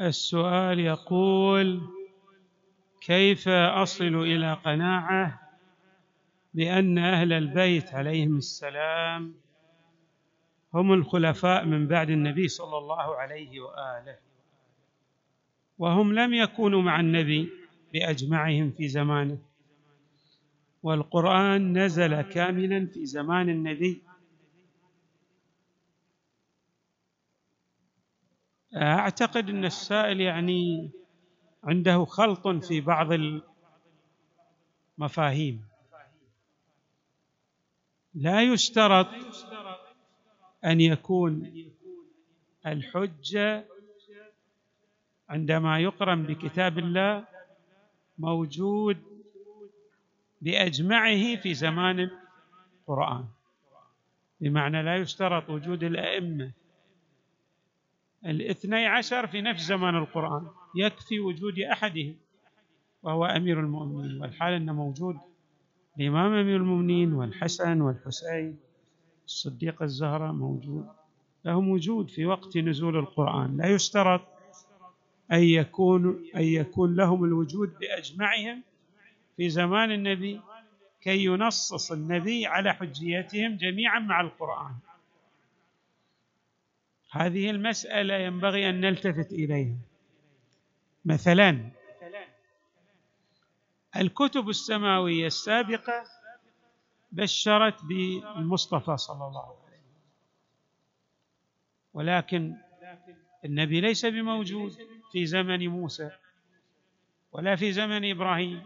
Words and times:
السؤال 0.00 0.80
يقول 0.80 1.80
كيف 3.00 3.48
أصل 3.48 4.14
إلى 4.14 4.54
قناعة 4.54 5.40
بأن 6.54 6.98
أهل 6.98 7.32
البيت 7.32 7.94
عليهم 7.94 8.36
السلام 8.36 9.34
هم 10.74 10.92
الخلفاء 10.92 11.64
من 11.64 11.86
بعد 11.86 12.10
النبي 12.10 12.48
صلى 12.48 12.78
الله 12.78 13.16
عليه 13.16 13.60
وآله؟ 13.60 14.16
وهم 15.78 16.12
لم 16.12 16.34
يكونوا 16.34 16.82
مع 16.82 17.00
النبي 17.00 17.50
بأجمعهم 17.92 18.70
في 18.70 18.88
زمانه. 18.88 19.38
والقرآن 20.82 21.78
نزل 21.78 22.20
كاملا 22.22 22.86
في 22.86 23.06
زمان 23.06 23.48
النبي 23.48 24.02
أعتقد 28.76 29.48
أن 29.48 29.64
السائل 29.64 30.20
يعني 30.20 30.90
عنده 31.64 32.04
خلط 32.04 32.48
في 32.48 32.80
بعض 32.80 33.08
المفاهيم. 34.98 35.64
لا 38.14 38.42
يشترط 38.42 39.06
أن 40.64 40.80
يكون 40.80 41.52
الحجة 42.66 43.64
عندما 45.28 45.78
يقرن 45.80 46.22
بكتاب 46.22 46.78
الله 46.78 47.24
موجود 48.18 48.96
بأجمعه 50.40 51.36
في 51.36 51.54
زمان 51.54 52.10
القرآن. 52.80 53.24
بمعنى 54.40 54.82
لا 54.82 54.96
يشترط 54.96 55.50
وجود 55.50 55.84
الأئمة 55.84 56.52
الاثني 58.26 58.86
عشر 58.86 59.26
في 59.26 59.40
نفس 59.40 59.62
زمان 59.62 59.96
القرآن 59.96 60.46
يكفي 60.76 61.20
وجود 61.20 61.58
أحدهم 61.58 62.16
وهو 63.02 63.24
أمير 63.24 63.60
المؤمنين 63.60 64.20
والحال 64.20 64.52
أنه 64.52 64.72
موجود 64.72 65.16
الإمام 65.98 66.32
أمير 66.32 66.56
المؤمنين 66.56 67.12
والحسن 67.12 67.80
والحسين 67.80 68.58
الصديق 69.26 69.82
الزهرة 69.82 70.32
موجود. 70.32 70.86
لهم 71.44 71.68
وجود 71.68 72.10
في 72.10 72.26
وقت 72.26 72.56
نزول 72.56 72.96
القرآن. 72.96 73.56
لا 73.56 73.66
يشترط 73.66 74.20
أن 75.32 75.42
يكون 75.42 76.24
أن 76.36 76.42
يكون 76.42 76.96
لهم 76.96 77.24
الوجود 77.24 77.78
بأجمعهم 77.80 78.62
في 79.36 79.48
زمان 79.48 79.92
النبي 79.92 80.40
كي 81.00 81.24
ينصص 81.24 81.92
النبي 81.92 82.46
على 82.46 82.74
حجيتهم 82.74 83.56
جميعا 83.56 83.98
مع 83.98 84.20
القرآن. 84.20 84.74
هذه 87.14 87.50
المسألة 87.50 88.14
ينبغي 88.14 88.70
أن 88.70 88.80
نلتفت 88.80 89.32
إليها. 89.32 89.76
مثلا 91.04 91.70
الكتب 93.96 94.48
السماوية 94.48 95.26
السابقة 95.26 96.04
بشرت 97.12 97.84
بالمصطفى 97.84 98.96
صلى 98.96 99.26
الله 99.26 99.44
عليه 99.44 99.62
وسلم. 99.64 99.82
ولكن 101.94 102.56
النبي 103.44 103.80
ليس 103.80 104.06
بموجود 104.06 104.76
في 105.12 105.26
زمن 105.26 105.68
موسى 105.68 106.10
ولا 107.32 107.56
في 107.56 107.72
زمن 107.72 108.10
إبراهيم 108.10 108.62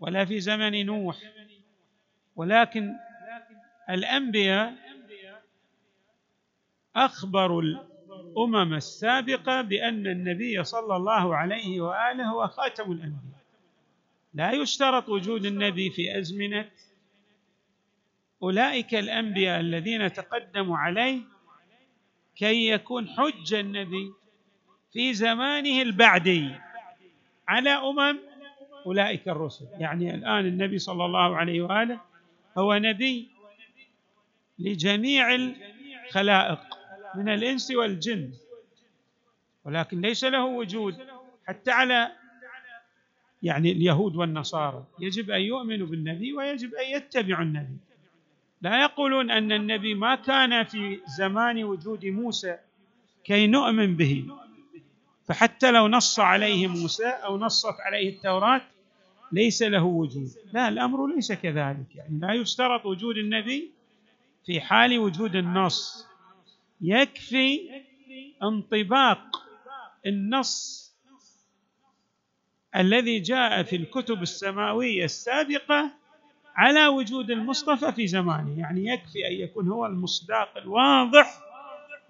ولا 0.00 0.24
في 0.24 0.40
زمن 0.40 0.86
نوح. 0.86 1.16
ولكن 2.36 2.94
الأنبياء 3.90 4.87
اخبروا 7.04 7.62
الأمم 7.62 8.74
السابقة 8.74 9.62
بأن 9.62 10.06
النبي 10.06 10.64
صلى 10.64 10.96
الله 10.96 11.36
عليه 11.36 11.80
وآله 11.80 12.24
هو 12.24 12.46
خاتم 12.46 12.92
الأنبياء. 12.92 13.38
لا 14.34 14.52
يشترط 14.52 15.08
وجود 15.08 15.44
النبي 15.44 15.90
في 15.90 16.18
أزمنة. 16.18 16.70
أولئك 18.42 18.94
الأنبياء 18.94 19.60
الذين 19.60 20.12
تقدموا 20.12 20.78
عليه 20.78 21.20
كي 22.36 22.68
يكون 22.68 23.08
حجه 23.08 23.60
النبي 23.60 24.12
في 24.92 25.14
زمانه 25.14 25.82
البعدي 25.82 26.54
على 27.48 27.70
أمم 27.70 28.18
أولئك 28.86 29.28
الرسل. 29.28 29.66
يعني 29.78 30.14
الآن 30.14 30.46
النبي 30.46 30.78
صلى 30.78 31.04
الله 31.04 31.36
عليه 31.36 31.62
وآله 31.62 32.00
هو 32.58 32.74
نبي 32.74 33.28
لجميع 34.58 35.34
الخلائق. 35.34 36.77
من 37.14 37.28
الإنس 37.28 37.70
والجن. 37.70 38.32
ولكن 39.64 40.00
ليس 40.00 40.24
له 40.24 40.44
وجود 40.44 40.96
حتى 41.46 41.70
على 41.70 42.12
يعني 43.42 43.72
اليهود 43.72 44.16
والنصارى. 44.16 44.84
يجب 45.00 45.30
أن 45.30 45.40
يؤمنوا 45.40 45.86
بالنبي 45.86 46.32
ويجب 46.32 46.74
أن 46.74 46.90
يتبعوا 46.90 47.42
النبي. 47.42 47.76
لا 48.62 48.82
يقولون 48.82 49.30
أن 49.30 49.52
النبي 49.52 49.94
ما 49.94 50.14
كان 50.14 50.64
في 50.64 51.00
زمان 51.18 51.64
وجود 51.64 52.06
موسى 52.06 52.58
كي 53.24 53.46
نؤمن 53.46 53.96
به. 53.96 54.26
فحتى 55.26 55.70
لو 55.70 55.88
نص 55.88 56.20
عليه 56.20 56.66
موسى 56.66 57.06
أو 57.06 57.38
نصت 57.38 57.80
عليه 57.80 58.16
التوراة 58.16 58.60
ليس 59.32 59.62
له 59.62 59.84
وجود. 59.84 60.30
لا 60.52 60.68
الأمر 60.68 61.06
ليس 61.06 61.32
كذلك. 61.32 61.96
يعني 61.96 62.18
لا 62.20 62.32
يشترط 62.32 62.86
وجود 62.86 63.16
النبي 63.16 63.70
في 64.46 64.60
حال 64.60 64.98
وجود 64.98 65.36
النص. 65.36 66.07
يكفي 66.80 67.60
انطباق 68.42 69.42
النص 70.06 70.88
الذي 72.76 73.20
جاء 73.20 73.62
في 73.62 73.76
الكتب 73.76 74.22
السماوية 74.22 75.04
السابقة 75.04 75.90
على 76.56 76.86
وجود 76.86 77.30
المصطفى 77.30 77.92
في 77.92 78.06
زمانه. 78.06 78.58
يعني 78.60 78.86
يكفي 78.86 79.26
أن 79.28 79.32
يكون 79.32 79.68
هو 79.68 79.86
المصداق 79.86 80.56
الواضح 80.56 81.40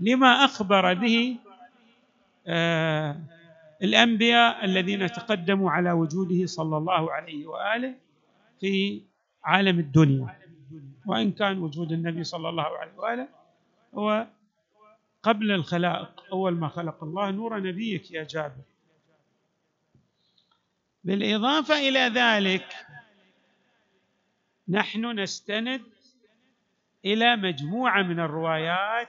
لما 0.00 0.44
أخبر 0.44 0.94
به 0.94 1.36
آه 2.46 3.16
الأنبياء 3.82 4.64
الذين 4.64 5.12
تقدموا 5.12 5.70
على 5.70 5.92
وجوده 5.92 6.46
صلى 6.46 6.76
الله 6.76 7.12
عليه 7.12 7.46
وآله 7.46 7.94
في 8.60 9.02
عالم 9.44 9.78
الدنيا. 9.78 10.38
وإن 11.06 11.32
كان 11.32 11.58
وجود 11.58 11.92
النبي 11.92 12.24
صلى 12.24 12.48
الله 12.48 12.78
عليه 12.78 12.92
وآله 12.96 13.28
هو 13.94 14.26
قبل 15.22 15.50
الخلائق 15.50 16.24
أول 16.32 16.54
ما 16.54 16.68
خلق 16.68 17.04
الله 17.04 17.30
نور 17.30 17.60
نبيك 17.60 18.10
يا 18.10 18.24
جابر. 18.24 18.62
بالإضافة 21.04 21.88
إلى 21.88 21.98
ذلك 21.98 22.74
نحن 24.68 25.20
نستند 25.20 25.82
إلى 27.04 27.36
مجموعة 27.36 28.02
من 28.02 28.20
الروايات 28.20 29.08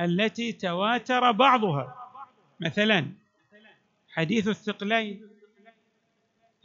التي 0.00 0.52
تواتر 0.52 1.32
بعضها. 1.32 2.12
مثلا 2.60 3.12
حديث 4.08 4.48
الثقلين. 4.48 5.30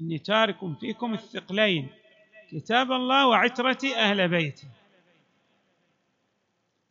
إني 0.02 0.20
تارك 0.20 0.78
فيكم 0.80 1.14
الثقلين 1.14 1.90
كتاب 2.52 2.92
الله 2.92 3.28
وعترتي 3.28 3.96
أهل 3.96 4.28
بيتي 4.28 4.68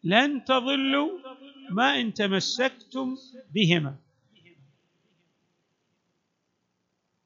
لن 0.04 0.44
تضلوا 0.44 1.18
ما 1.70 2.00
إن 2.00 2.14
تمسكتم 2.14 3.16
بهما. 3.54 3.96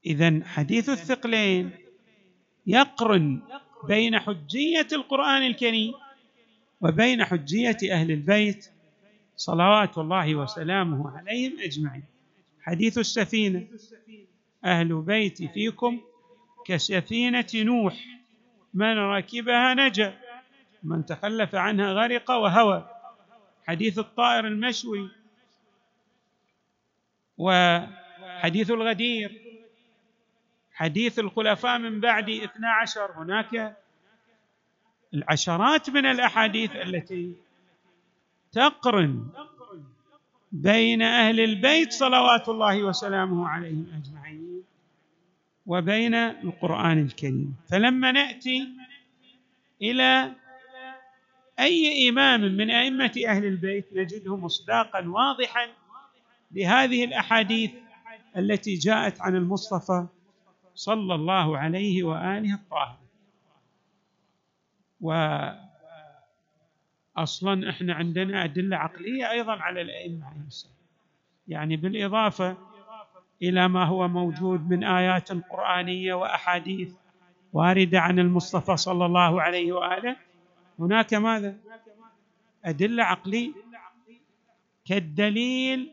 اذا 0.07 0.41
حديث 0.45 0.89
الثقلين 0.89 1.71
يقرن 2.67 3.43
بين 3.85 4.19
حجية 4.19 4.87
القرآن 4.93 5.43
الكريم 5.43 5.95
وبين 6.81 7.25
حجية 7.25 7.77
أهل 7.93 8.11
البيت 8.11 8.71
صلوات 9.37 9.99
الله 9.99 10.35
وسلامه 10.35 11.11
عليهم 11.19 11.61
أجمعين. 11.61 12.05
حديث 12.63 12.99
السفينة. 12.99 13.67
أهل 14.65 15.03
بيتي 15.03 15.49
فيكم 15.49 16.01
كسفينة 16.67 17.47
نوح. 17.55 17.95
من 18.75 18.99
ركبها 18.99 19.75
نجا. 19.75 20.19
من 20.83 21.07
تخلف 21.07 21.55
عنها 21.55 21.93
غرق 21.93 22.31
وهوى. 22.31 22.98
حديث 23.69 23.99
الطائر 23.99 24.47
المشوي 24.47 25.11
وحديث 27.39 28.71
الغدير 28.71 29.43
حديث 30.73 31.19
الخلفاء 31.19 31.79
من 31.79 32.01
بعد 32.01 32.31
اثنا 32.31 32.71
عشر 32.71 33.13
هناك 33.13 33.77
العشرات 35.15 35.91
من 35.91 36.07
الأحاديث 36.07 36.77
التي 36.77 37.35
تقرن 38.53 39.29
بين 40.53 41.03
أهل 41.03 41.41
البيت 41.41 41.93
صلوات 41.93 42.49
الله 42.49 42.83
وسلامه 42.83 43.49
عليهم 43.49 43.87
أجمعين 44.03 44.63
وبين 45.67 46.15
القرآن 46.15 46.99
الكريم. 47.03 47.57
فلما 47.71 48.13
نأتي 48.13 48.69
إلى 49.83 50.35
أي 51.61 52.09
امام 52.09 52.41
من 52.41 52.71
أئمة 52.71 53.13
أهل 53.27 53.45
البيت 53.45 53.89
نجده 53.93 54.37
مصداقا 54.37 55.09
واضحا 55.09 55.67
لهذه 56.53 57.05
الأحاديث 57.05 57.71
التي 58.37 58.75
جاءت 58.75 59.21
عن 59.21 59.37
المصطفى 59.37 60.07
صلى 60.75 61.15
الله 61.15 61.59
عليه 61.59 62.03
وآله 62.03 62.55
الطاهر. 62.55 62.99
واصلا 67.17 67.71
إحنا 67.71 67.95
عندنا 67.95 68.45
أدلة 68.45 68.77
عقلية 68.77 69.31
أيضا 69.31 69.53
على 69.53 69.81
الأئمة 69.83 70.33
يعني 71.49 71.77
بالإضافة 71.77 72.57
إلى 73.43 73.69
ما 73.69 73.85
هو 73.85 74.09
موجود 74.09 74.71
من 74.71 74.85
آيات 74.85 75.33
قرانيه 75.33 76.15
وأحاديث 76.15 76.95
واردة 77.53 78.01
عن 78.01 78.19
المصطفى 78.19 78.77
صلى 78.77 79.07
الله 79.07 79.43
عليه 79.43 79.73
وآله 79.73 80.17
هناك 80.79 81.15
ماذا؟ 81.15 81.57
أدلة 82.65 83.05
عقلية. 83.05 83.53
كالدليل 84.85 85.91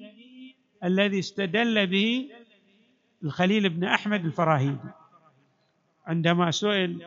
الذي 0.84 1.20
استدل 1.20 1.88
به 1.88 2.30
الخليل 3.24 3.70
بن 3.70 3.84
أحمد 3.84 4.26
الفراهيدي. 4.26 4.90
عندما 6.06 6.52
سئل 6.52 7.06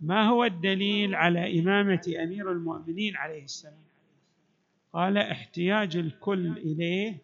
ما 0.00 0.28
هو 0.28 0.44
الدليل 0.44 1.14
على 1.14 1.60
إمامة 1.60 2.14
أمير 2.22 2.52
المؤمنين 2.52 3.16
عليه 3.16 3.44
السلام؟ 3.44 3.84
قال 4.92 5.18
احتياج 5.18 5.96
الكل 5.96 6.46
إليه 6.58 7.18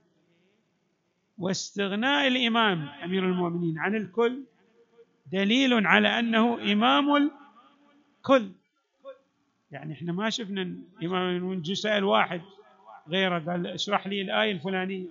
واستغناء 1.38 2.29
الإمام 2.29 2.88
أمير 2.88 3.25
المؤمنين 3.25 3.79
عن 3.79 3.94
الكل 3.94 4.43
دليل 5.32 5.87
على 5.87 6.19
أنه 6.19 6.73
إمام 6.73 7.17
الكل. 7.17 8.50
يعني 9.72 9.93
إحنا 9.93 10.12
ما 10.12 10.31
شفنا 10.31 10.62
المؤمنين 11.02 11.75
سال 11.75 12.05
واحد 12.05 12.40
غيره. 13.08 13.38
قال 13.38 13.67
اشرح 13.67 14.06
لي 14.06 14.22
الآية 14.22 14.52
الفلانية 14.52 15.06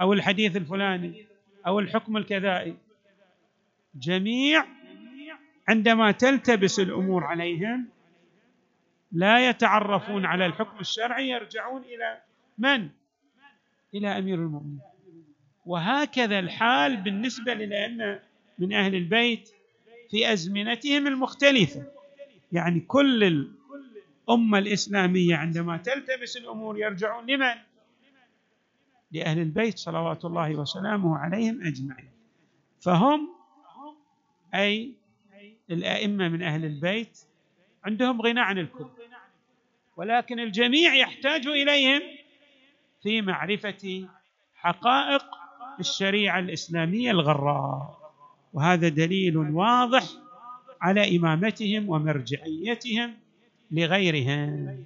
أو 0.00 0.12
الحديث 0.12 0.56
الفلاني 0.56 1.26
أو 1.66 1.78
الحكم 1.78 2.16
الكذائي. 2.16 2.76
جميع 3.94 4.64
عندما 5.68 6.10
تلتبس 6.10 6.80
الأمور 6.80 7.24
عليهم 7.24 7.88
لا 9.12 9.48
يتعرفون 9.48 10.24
على 10.26 10.46
الحكم 10.46 10.80
الشرعي 10.80 11.28
يرجعون 11.28 11.82
إلى 11.82 12.20
من؟ 12.58 12.88
إلى 13.94 14.18
أمير 14.18 14.38
المؤمنين. 14.38 14.80
وهكذا 15.66 16.38
الحال 16.38 16.96
بالنسبة 16.96 17.54
للأئمة 17.54 18.20
من 18.58 18.72
أهل 18.72 18.94
البيت 18.94 19.50
في 20.10 20.32
أزمنتهم 20.32 21.06
المختلفة. 21.06 21.86
يعني 22.52 22.80
كل 22.80 23.48
الأمة 24.28 24.58
الإسلامية 24.58 25.36
عندما 25.36 25.76
تلتبس 25.76 26.36
الأمور 26.36 26.78
يرجعون 26.78 27.26
لمن؟ 27.26 27.54
لأهل 29.12 29.38
البيت 29.38 29.78
صلوات 29.78 30.24
الله 30.24 30.56
وسلامه 30.56 31.18
عليهم 31.18 31.66
أجمعين. 31.66 32.10
فهم 32.80 33.28
أي 34.54 34.94
الأئمة 35.70 36.28
من 36.28 36.42
أهل 36.42 36.64
البيت 36.64 37.18
عندهم 37.84 38.22
غنى 38.22 38.40
عن 38.40 38.58
الكل 38.58 38.86
ولكن 39.96 40.40
الجميع 40.40 40.94
يحتاج 40.94 41.46
إليهم 41.46 42.00
في 43.02 43.22
معرفة 43.22 44.08
حقائق 44.54 45.24
الشريعة 45.80 46.38
الإسلامية 46.38 47.10
الغراء. 47.10 47.98
وهذا 48.52 48.88
دليل 48.88 49.36
واضح 49.36 50.04
على 50.80 51.16
إمامتهم 51.16 51.88
ومرجعيتهم 51.88 53.14
لغيرهم 53.70 54.76